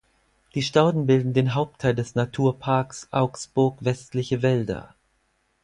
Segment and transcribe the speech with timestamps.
[0.55, 4.95] Die Stauden bilden den Hauptteil des Naturparks Augsburg Westliche Wälder.